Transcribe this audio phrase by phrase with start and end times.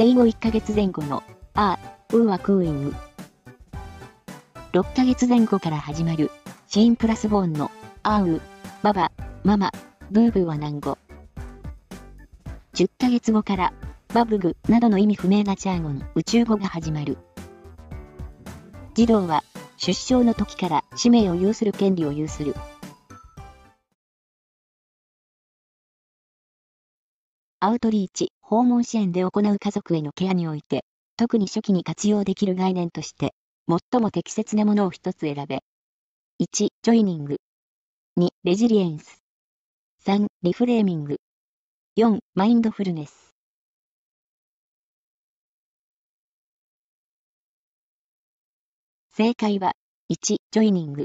[0.00, 1.22] 生後1ヶ月前後の、
[1.52, 1.78] あ、
[2.14, 2.94] うはクーイング。
[4.72, 6.30] 6ヶ月前後から始まる、
[6.68, 7.70] シーンプラスボーンの、
[8.02, 8.40] あう、
[8.82, 9.12] ババ、
[9.44, 9.70] ママ、
[10.10, 10.96] ブーブーは難語。
[12.72, 13.74] 10ヶ月後から、
[14.14, 17.18] バブグなどの意味不明なジャーゴン、宇宙語が始まる。
[18.94, 19.44] 児童は、
[19.76, 22.54] 出生の時から使命を有する権利を有する。
[27.62, 30.84] アウトリーチ、訪問支援で行う家族へのケアにおいて、
[31.16, 33.32] 特に初期に活用できる概念として、
[33.68, 35.60] 最も適切なものを一つ選べ。
[36.42, 37.36] 1、ジョイニング。
[38.18, 39.22] 2、レジリエンス。
[40.04, 41.18] 3、リフレーミング。
[41.96, 43.36] 4、マインドフルネス。
[49.14, 49.74] 正解は、
[50.10, 51.04] 1、ジョイニング。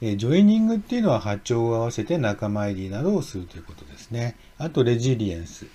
[0.00, 4.36] えジョイニングっていうのは波長を合わせて仲間入りなどをするということですね。
[4.56, 5.66] あと、レジリエンス。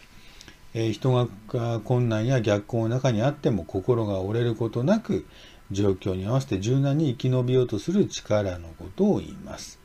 [0.74, 1.12] え人
[1.48, 5.26] が困難や逆行の中にあっても心が折れることなく
[5.72, 9.80] 状況に合わせて柔軟に生き延びようとする力のことを言います。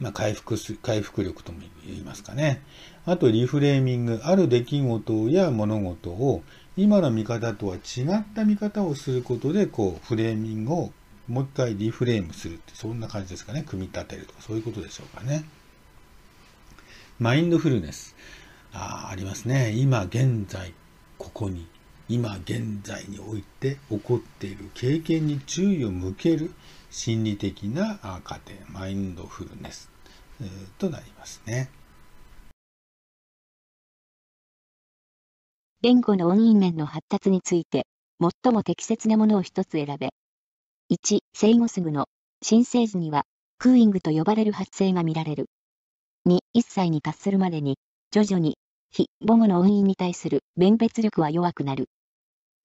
[0.00, 2.62] まあ、回復す、回復力とも言いますかね。
[3.04, 4.20] あと、リフレーミング。
[4.22, 6.42] ある出来事や物事を
[6.76, 10.92] 今の見方とは違った見方をすることで、こう、フレーミングを
[11.26, 13.64] もう一回リフレームするって、そんな感じですかね。
[13.66, 15.44] 組み立てるとか、そういうことでしょうかね。
[17.18, 18.14] マインドフルネス。
[18.72, 19.72] あありますね。
[19.72, 20.74] 今現在、
[21.16, 21.66] ここに、
[22.08, 26.52] 今現在において起こっている経験に注意を向ける
[26.90, 29.90] 心理的な過程、マインドフルネス、
[30.78, 31.70] となりますね。
[35.80, 37.86] 言語の音韻面の発達について、
[38.20, 40.10] 最も適切なものを一つ選べ。
[40.90, 42.06] 1、生後すぐの、
[42.42, 43.24] 新生児には、
[43.58, 45.46] クーイングと呼ばれる発生が見られる。
[46.26, 47.78] 2、1歳に達するまでに、
[48.10, 48.56] 徐々に、
[48.90, 51.90] 非母語の音韻に対する弁別力は弱くなる。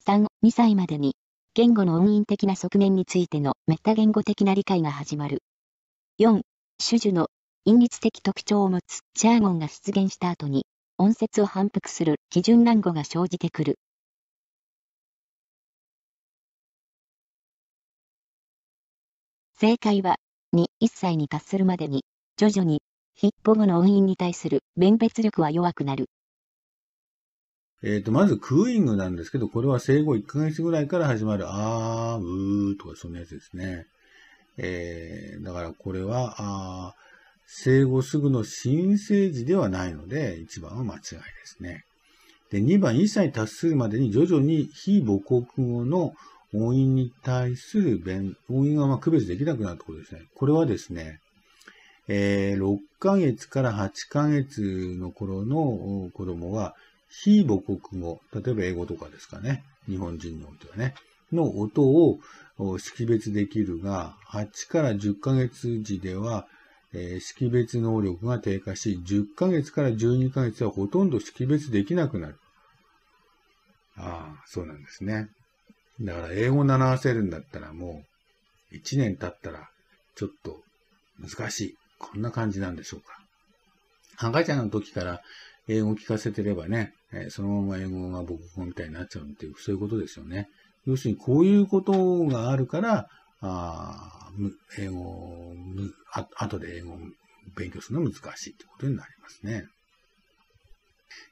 [0.05, 1.17] 3、2歳までに、
[1.53, 5.43] 言語の音韻的な側面についてのメタ言語的な理解が始まる。
[6.17, 6.43] 4、
[6.79, 7.27] 種々の
[7.65, 10.65] 韻律的特徴を持つジャーゴンが出現した後に、
[10.97, 13.75] 音節を反復する基準乱語が生じてくる。
[19.59, 20.15] 正解は、
[20.53, 22.05] 2、1歳に達するまでに、
[22.37, 22.81] 徐々に、
[23.15, 26.09] 非母語の音韻に対する弁別力は弱くなる。
[27.83, 33.85] えっ、ー、と、まず、クーイングなんですけど、これは生後1ヶ月ぐらいから始まる、あー、うーとか、そんなやつですね。
[34.57, 36.93] えー、だからこれは、あ
[37.45, 41.83] 生後すぐの新生児ではないので、1番は間違いですね。
[42.51, 46.13] で、2番、1歳達するまでに徐々に非母国語の
[46.53, 50.21] 音韻に対する弁、音韻がま区別できなくなるところですね。
[50.35, 51.19] これはですね、
[52.07, 56.75] えー、6ヶ月から8ヶ月の頃の子供は、
[57.09, 60.95] 非母国語、例えば英語とかですかね、日本人においてはね、
[61.31, 62.19] の音を
[62.77, 66.47] 識別できるが、8から10ヶ月時では、
[66.93, 72.35] えー、識別能力が低下し、10ヶ月から12ヶ月はほとんど識別できなくなる。
[73.97, 75.29] ああ、そうなんですね。
[76.01, 78.03] だから英語習わせるんだったらも
[78.71, 79.69] う1年経ったら
[80.15, 80.61] ちょっと
[81.19, 81.77] 難しい。
[82.03, 84.27] こんな感じなんでしょうか。
[84.27, 85.21] 赤ちゃんの時から
[85.67, 90.49] 英語を聞かせてればね、えそのまま英語が母国語みたいになっちゃうっていう、そういうことですよね。
[90.85, 93.07] 要するにこういうことがあるから、
[93.41, 94.31] あ
[94.77, 95.53] 英語
[96.11, 96.97] あ、後で英語を
[97.55, 99.65] 勉強するの難しいということになりますね。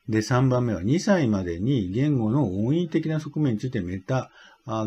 [0.09, 4.29] で、3番目は2歳までに言語の音韻的な側面についてメタ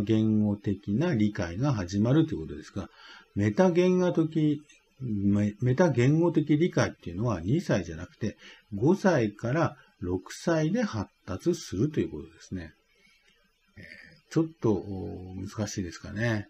[0.04, 2.88] 言語的な理解が始まるということですが、
[3.34, 4.62] メタ言語的、
[5.00, 8.36] メタ言語的理解っていうのは2歳じゃなくて
[8.74, 12.72] 5歳から6歳で発達するということですね。
[14.30, 14.82] ちょっと
[15.36, 16.48] 難しいですかね。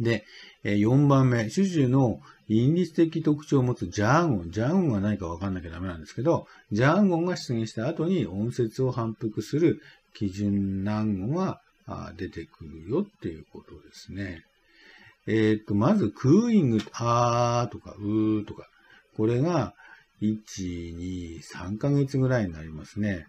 [0.00, 0.24] で、
[0.64, 4.50] 4番目、種々の因律的特徴を持つジャーゴン。
[4.50, 9.80] ジャーゴンが何かわかんなきゃダメなんですけど、ジャーゴンが出現した後に音節を反復する
[10.14, 11.60] 基準難語が
[12.16, 14.44] 出てくるよっていうことですね。
[15.26, 18.68] えっ、と、まず、クーイング、あーとか、うーとか、
[19.16, 19.74] これが、
[20.20, 23.26] 1、2、3ヶ月ぐらいになりますね。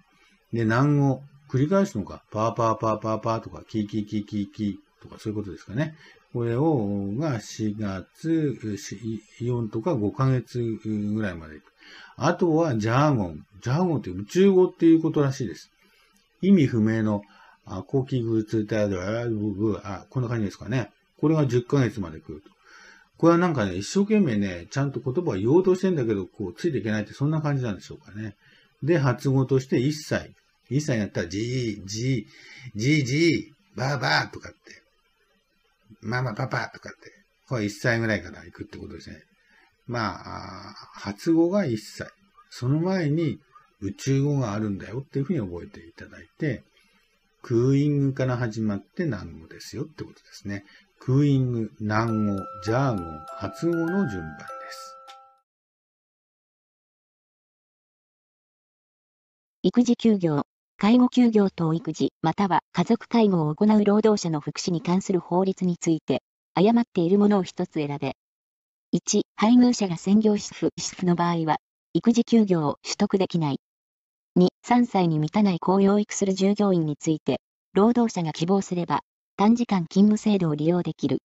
[0.51, 5.95] で、難語、繰り返すのか、パーパーパーパーパーとか、キーキーキーキーキーとか、そういうことですかね。
[6.33, 8.57] これを、が4月、
[9.39, 11.61] 4とか5ヶ月ぐらいまで
[12.15, 13.45] あとは、ジャーゴン。
[13.61, 15.71] ジャーゴンって宇宙語っていうことらしいです。
[16.41, 17.21] 意味不明の、
[17.65, 20.91] あ、コーキグーツータード、あ、こんな感じですかね。
[21.19, 22.49] これが10ヶ月まで来ると。
[23.17, 28.35] これはなんかね、一生懸命ね、ちゃんと言葉を言おうとしてんだけど、こう、ついていけないって、そんな感じなんでしょうかね。
[28.81, 30.35] で、発語として1歳。
[30.69, 34.81] 1歳になったら、じー、じー、じー、じー、ばーばーとかって、
[36.01, 37.11] ママパパとかって、
[37.47, 39.21] これ1歳ぐらいから行くってことですね。
[39.87, 42.09] まあ、発語が1歳。
[42.49, 43.39] その前に
[43.79, 46.63] 宇宙語があるんだよっていうふうに覚えていただいて、
[47.41, 50.63] クーイングから始まって南語ですよってことですね。
[51.05, 54.95] クーイング、南語、ジャーゴン、発語の順番です。
[59.63, 60.43] 育児休業、
[60.77, 66.23] 介護休業等育児、または家族介護を行う労働者の福祉に関する法律について、
[66.53, 68.15] 誤っているものを一つ選べ。
[68.93, 71.57] 1、配偶者が専業主婦、主婦の場合は、
[71.93, 73.59] 育児休業を取得できない。
[74.37, 77.41] 2、3歳に満たない子を養育する従業員について、
[77.73, 79.01] 労働者が希望すれば、
[79.35, 81.17] 短時間勤務制度を利用できる。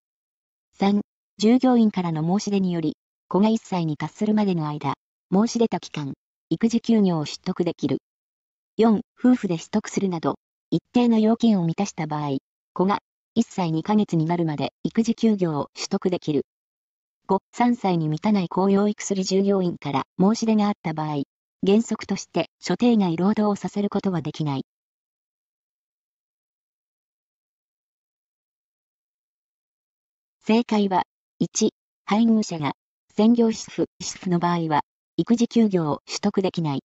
[0.81, 1.03] 3、
[1.37, 2.97] 従業員からの申し出により、
[3.29, 4.95] 子が1歳に達するまでの間、
[5.31, 6.15] 申し出た期間、
[6.49, 7.99] 育児休業を取得できる。
[8.79, 10.37] 4、夫婦で取得するなど、
[10.71, 12.39] 一定の要件を満たした場合、
[12.73, 13.01] 子が
[13.39, 16.47] 1歳2ヶ月になるまで育児休業を取得できる。
[17.29, 21.25] 5、3歳に満たない子を養育する従業員から申し出があった場合、
[21.67, 24.63] 原則として所定外労働をさせることはできない。
[30.49, 31.03] 正解は、
[31.43, 31.69] 1、
[32.07, 32.73] 配偶者が、
[33.15, 34.81] 専業主婦、主婦の場合は、
[35.19, 36.81] 育児休業を取得できない。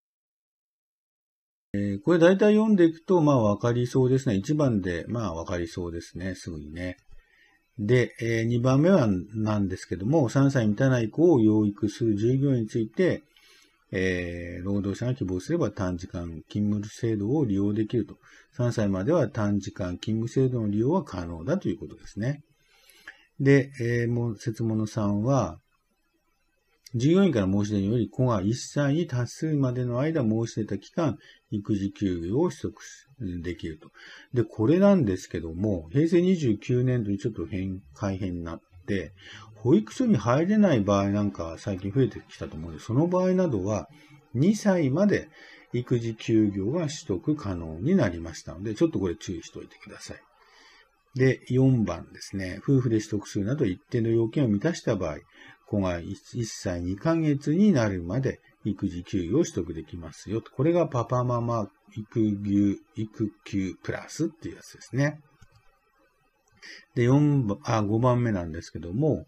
[1.71, 4.35] えー、これ大体読んでいくと、まあわかりそうですね。
[4.35, 6.35] 1番で、まあわかりそうですね。
[6.35, 6.97] すぐにね。
[7.79, 13.23] で、えー、2番目はなんですけども、3歳満たない子を養育する従業員について、
[13.93, 18.17] えー、労働者が希望すれば短時間勤務制度を利用できると。
[18.57, 22.43] 3歳までは短時間勤務制度の利用は可能だということですね。
[23.39, 25.59] で、えー、もう、説問の3は、
[26.95, 31.17] 従業員から申し出により、子が1歳に達するまでの間申し出た期間、
[31.49, 32.75] 育児休業を取得
[33.41, 33.89] できると。
[34.33, 39.13] で、これなんですけども、平成29年度にちょっと変、改変になって、
[39.55, 43.89] 保育所に入れない場合なんか最近増えてきたと思うので、その場合などは、
[44.35, 45.29] 2歳まで
[45.73, 50.17] 育児休業が取得可能になりましたので、ちょっとこれ注意しておいてください。
[51.15, 52.59] で、4番ですね。
[52.63, 55.17] 夫婦で取得するなど一定の要件を満たした場合、
[55.67, 56.15] 子が 1,
[56.45, 60.41] 歳2ヶ月になるまで育児休業を取得できますよ。
[60.41, 65.19] これがパパママ育休、育休プラスっていうやつですね。
[66.95, 69.25] で、4番、あ、5番目なんですけども、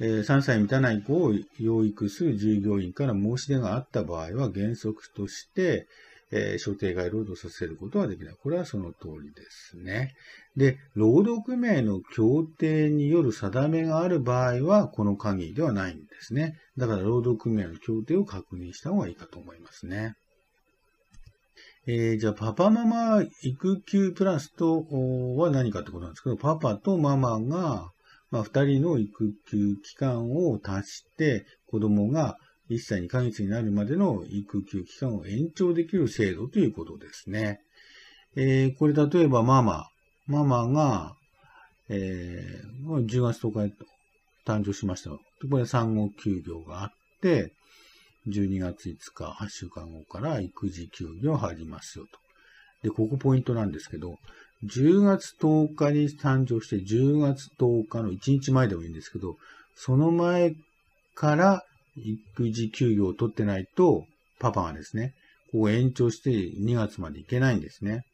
[0.00, 5.86] えー、3歳満たない子を養育する従業員から申し出があった場合は原則として、
[6.32, 8.34] えー、所定外労働させることはできない。
[8.40, 10.14] これはその通りですね。
[10.56, 16.56] で、労働組合の協定による定めがある場合は、この限りではないんですね。
[16.76, 20.14] だから労働組合の協定を確認した方がいいかと思いますね。
[21.86, 24.84] えー、じゃあ、パパママ育休プラスと
[25.36, 27.90] は何かってことなんですけど、パパとママが、
[28.30, 32.36] まあ、二人の育休期間を足して、子供が
[32.70, 37.60] 1歳2ヶ月になるまでの育休期間を延長できる制度ということですね。
[38.36, 39.88] えー、これ例えばママ、
[40.28, 41.16] ママが、
[41.88, 43.72] えー、10月10日に
[44.46, 45.10] 誕生しました。
[45.10, 46.90] これ産後休業があっ
[47.20, 47.52] て、
[48.28, 52.18] 12月5日、8週間後から育児休業入りますよと。
[52.82, 54.18] で、ここポイントなんですけど、
[54.64, 59.36] 10月10日に誕生して、10月10日の1日前でもいいんですけど、
[59.74, 60.54] その前
[61.14, 61.64] から
[61.96, 64.06] 育児休業を取ってないと、
[64.38, 65.14] パパがですね、
[65.52, 68.04] ここ延長して2月までいけないんですね。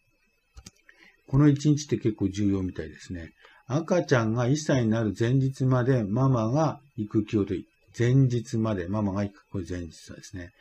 [1.29, 3.33] この1日って結構重要みたいですね。
[3.67, 7.67] 赤ちゃんが1歳になる前日までママが育休を取り、
[7.99, 10.53] 前日までママが育休、これ前日ですね。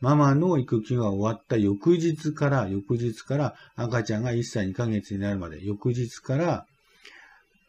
[0.00, 6.66] ママの育休が終わった翌日から、翌日から赤ちゃんが1歳2ヶ月になるまで、翌日から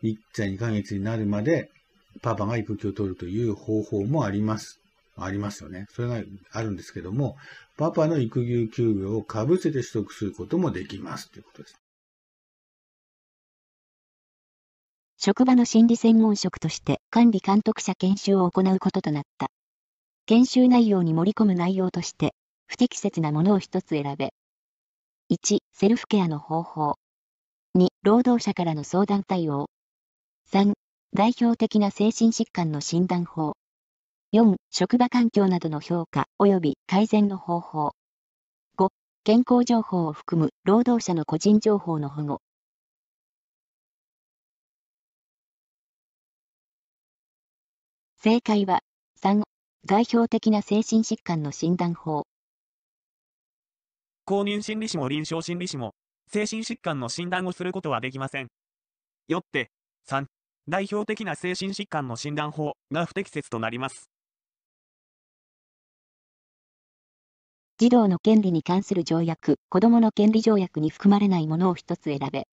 [0.04, 1.70] 1歳2ヶ月になるまで
[2.22, 4.80] パパが育休を取るという方法もあります。
[5.16, 5.88] ありますよね。
[5.92, 7.38] それがあるんですけども、
[7.78, 11.76] パパの育休休業を被せて取得することもできますということです。
[15.18, 19.48] 職場の心理専門職として管理監督者研修を行うこととなった。
[20.26, 22.34] 研修内容に盛り込む内容として、
[22.68, 24.34] 不適切なものを一つ選べ。
[25.32, 26.96] 1、セルフケアの方法。
[27.78, 29.70] 2、労働者からの相談対応。
[30.52, 30.74] 3、
[31.14, 33.54] 代表的な精神疾患の診断法。
[34.34, 37.92] 4、職場環境などの評価及び改善の方法。
[38.80, 38.88] 5、
[39.24, 42.42] 健康情報を含む労働者の個人情報の保護。
[48.24, 48.80] 正解は、
[49.22, 49.44] 3、
[49.86, 52.24] 代表的な精神疾患の診断法。
[54.26, 55.94] 公認心理士も臨床心理士も、
[56.28, 58.48] 精神疾患の診断をすることはできません。
[59.28, 59.70] よって、
[60.10, 60.26] 3、
[60.68, 64.13] 代表的な精神疾患の診断法が不適切となります。
[67.84, 72.48] 児童の権利に関する条約、子供の権利条約に含まれないものを一つ選べ。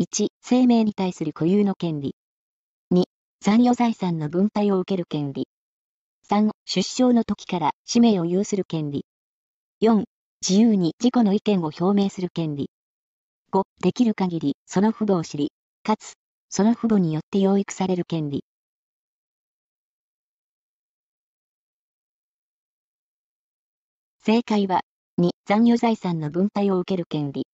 [0.00, 2.14] 1、生命に対する固有の権利。
[2.94, 3.02] 2、
[3.40, 5.48] 残余財産の分配を受ける権利。
[6.30, 9.06] 3、出生の時から氏名を有する権利。
[9.82, 10.04] 4、
[10.48, 12.70] 自由に自己の意見を表明する権利。
[13.50, 15.50] 5、できる限りその父母を知り、
[15.82, 16.12] かつ、
[16.48, 18.44] その父母によって養育される権利。
[24.30, 24.82] 正解は、
[25.18, 27.46] 2、残余財産の分配を受ける権利。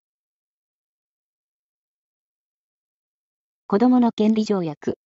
[3.69, 4.99] 子供の権利条約。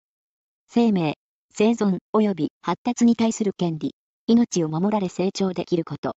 [0.67, 1.19] 生命、
[1.53, 3.95] 生存及び発達に対する権利、
[4.27, 6.17] 命を守られ成長できること。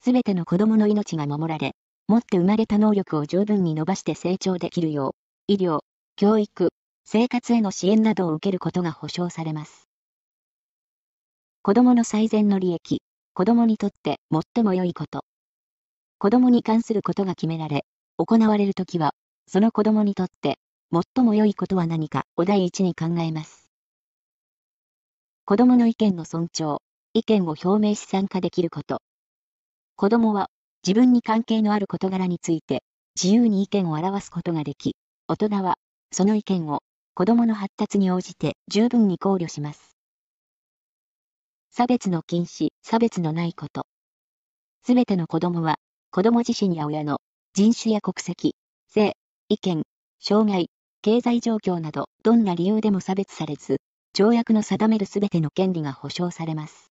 [0.00, 1.72] すべての子供の命が守られ、
[2.08, 5.08] 持って生まれた能力を十分に伸ばして成長できるよ
[5.48, 5.80] う、医療、
[6.16, 6.70] 教育、
[7.04, 9.86] 生活への支援などを受けることが保障されます。
[11.60, 13.02] 子供の最善の利益、
[13.36, 15.22] 子供にとって最も良いこと。
[16.16, 17.84] 子供に関することが決められ、
[18.16, 19.12] 行われるときは、
[19.46, 20.58] その子供にとって
[20.90, 23.70] 最も良いことは何かを第一に考えます。
[25.44, 26.78] 子供の意見の尊重、
[27.12, 29.02] 意見を表明し参加できること。
[29.96, 30.48] 子供は
[30.82, 32.84] 自分に関係のある事柄について
[33.22, 34.96] 自由に意見を表すことができ、
[35.28, 35.76] 大人は
[36.10, 36.80] その意見を
[37.12, 39.95] 子供の発達に応じて十分に考慮します。
[41.78, 43.86] 差別の禁止、差別のないこと。
[44.86, 45.76] すべての子供は、
[46.10, 47.18] 子供自身や親の
[47.52, 48.54] 人種や国籍、
[48.88, 49.12] 性、
[49.50, 49.82] 意見、
[50.18, 50.70] 障害、
[51.02, 53.76] 経済状況など、どんな理由でも差別されず、
[54.14, 56.90] 条約の定めるすべての権利が保障されます。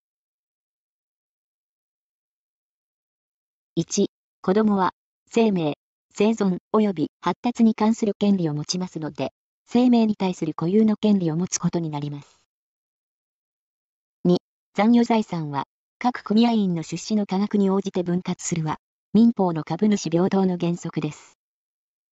[3.75, 4.05] 1、
[4.43, 4.91] 子供は、
[5.27, 5.79] 生命、
[6.13, 9.31] 生存及び発達に関する権利を持ちますので、
[9.65, 12.34] 生命に対する固有の権利を持つことになります。
[14.75, 15.67] 残余財産は、
[15.99, 18.75] 各組合員の出資の価額に応じて分割するは、
[19.13, 21.37] 民法の株主平等の原則です。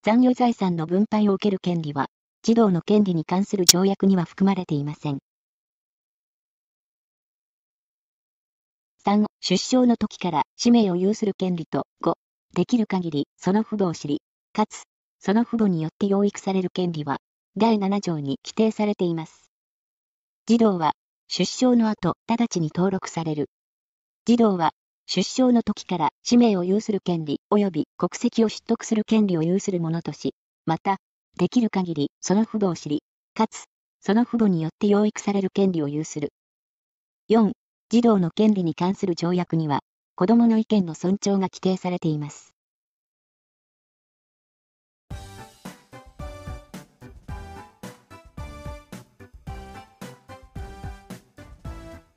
[0.02, 2.06] 残余財産の分配を受ける権利は、
[2.42, 5.18] 児童の権利に関する条約には含まれていません。
[9.04, 12.14] 3、出生の時から氏名を有する権利と5、
[12.54, 14.22] できる限りその父母を知り、
[14.54, 14.84] かつ、
[15.20, 17.18] その父母によって養育される権利は、
[17.58, 19.50] 第7条に規定されています。
[20.46, 20.94] 児童は
[21.36, 23.50] 出生の後、直ちに登録される。
[24.24, 24.70] 児童は、
[25.06, 30.98] 出生の時から氏名を有する権利及び国籍を取得する権利を有する者とし、また、
[31.36, 33.02] できる限りその父母を知り、
[33.34, 33.64] かつ、
[34.00, 36.28] その父母によって養育される権利を有する。
[37.28, 37.50] 4、
[37.88, 39.80] 児童の権利に関する条約には、
[40.14, 42.53] 子供の意見の尊重が規定されています。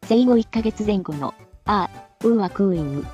[0.08, 1.34] 生後1ヶ月前後の、
[1.66, 3.06] あー、うーはクーイング。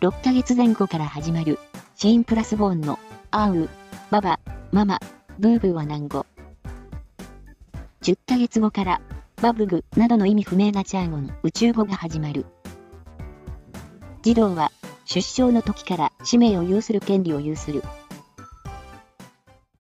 [0.00, 1.58] 6ヶ月前後から始まる、
[1.94, 2.98] シーンプラスボーンの、
[3.30, 3.70] あーう、
[4.10, 4.38] ババ、
[4.70, 5.00] ママ、
[5.38, 6.26] ブーブーは難語。
[8.02, 9.00] 10ヶ月後から、
[9.40, 12.44] バブグなどの意味不明なチャーゴン、宇宙語が始まる。
[14.20, 14.72] 児童は、
[15.06, 17.82] 出生の時から氏名を有する権利を有する。